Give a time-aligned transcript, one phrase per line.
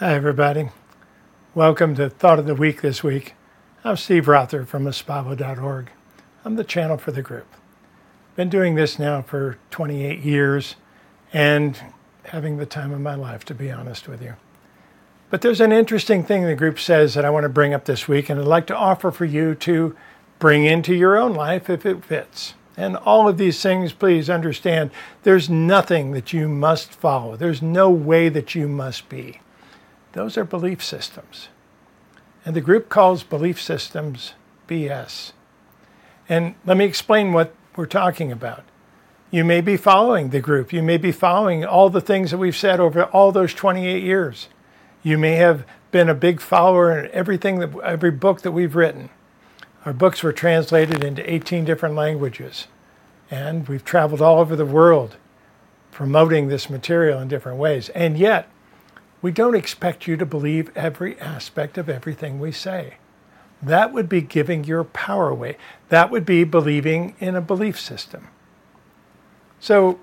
[0.00, 0.70] Hi, everybody.
[1.54, 3.34] Welcome to Thought of the Week this week.
[3.84, 5.90] I'm Steve Rother from Espavo.org.
[6.42, 7.46] I'm the channel for the group.
[8.34, 10.76] Been doing this now for 28 years
[11.34, 11.78] and
[12.24, 14.36] having the time of my life, to be honest with you.
[15.28, 18.08] But there's an interesting thing the group says that I want to bring up this
[18.08, 19.94] week, and I'd like to offer for you to
[20.38, 22.54] bring into your own life if it fits.
[22.74, 24.92] And all of these things, please understand,
[25.24, 27.36] there's nothing that you must follow.
[27.36, 29.40] There's no way that you must be.
[30.12, 31.48] Those are belief systems.
[32.44, 34.34] And the group calls belief systems
[34.68, 35.32] BS.
[36.28, 38.64] And let me explain what we're talking about.
[39.30, 40.72] You may be following the group.
[40.72, 44.48] You may be following all the things that we've said over all those 28 years.
[45.02, 49.10] You may have been a big follower in everything that every book that we've written.
[49.84, 52.66] Our books were translated into 18 different languages,
[53.30, 55.16] and we've traveled all over the world
[55.90, 57.88] promoting this material in different ways.
[57.90, 58.48] And yet,
[59.22, 62.94] we don't expect you to believe every aspect of everything we say.
[63.62, 65.58] That would be giving your power away.
[65.90, 68.28] That would be believing in a belief system.
[69.58, 70.00] So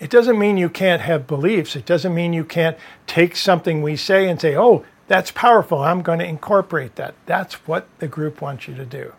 [0.00, 1.76] it doesn't mean you can't have beliefs.
[1.76, 5.82] It doesn't mean you can't take something we say and say, oh, that's powerful.
[5.82, 7.14] I'm going to incorporate that.
[7.26, 9.12] That's what the group wants you to do.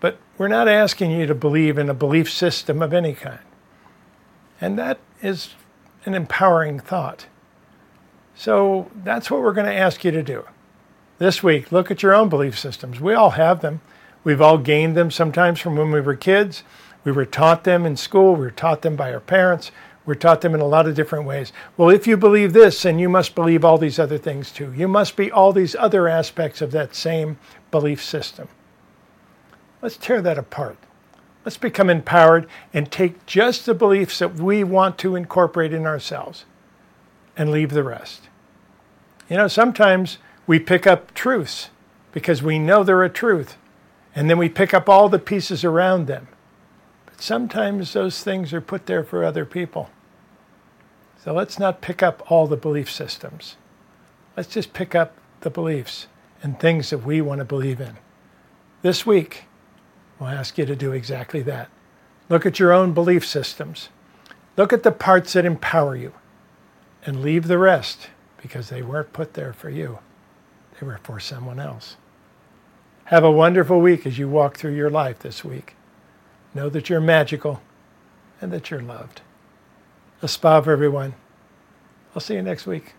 [0.00, 3.40] But we're not asking you to believe in a belief system of any kind.
[4.60, 5.54] And that is
[6.04, 7.26] an empowering thought.
[8.36, 10.44] So that's what we're going to ask you to do.
[11.18, 13.00] This week, look at your own belief systems.
[13.00, 13.80] We all have them.
[14.22, 16.62] We've all gained them sometimes from when we were kids.
[17.02, 18.34] We were taught them in school.
[18.34, 19.70] We were taught them by our parents.
[20.04, 21.52] We're taught them in a lot of different ways.
[21.76, 24.72] Well, if you believe this, then you must believe all these other things too.
[24.76, 27.38] You must be all these other aspects of that same
[27.70, 28.48] belief system.
[29.80, 30.76] Let's tear that apart.
[31.44, 36.44] Let's become empowered and take just the beliefs that we want to incorporate in ourselves
[37.36, 38.28] and leave the rest.
[39.28, 41.70] You know, sometimes we pick up truths
[42.12, 43.56] because we know they're a truth,
[44.14, 46.28] and then we pick up all the pieces around them.
[47.04, 49.90] But sometimes those things are put there for other people.
[51.22, 53.56] So let's not pick up all the belief systems.
[54.36, 56.06] Let's just pick up the beliefs
[56.42, 57.96] and things that we want to believe in.
[58.82, 59.44] This week,
[60.18, 61.68] we'll ask you to do exactly that.
[62.28, 63.88] Look at your own belief systems.
[64.56, 66.12] Look at the parts that empower you
[67.06, 68.10] and leave the rest
[68.42, 70.00] because they weren't put there for you.
[70.78, 71.96] They were for someone else.
[73.06, 75.76] Have a wonderful week as you walk through your life this week.
[76.52, 77.62] Know that you're magical
[78.40, 79.22] and that you're loved.
[80.22, 81.14] Espavo everyone.
[82.14, 82.94] I'll see you next week.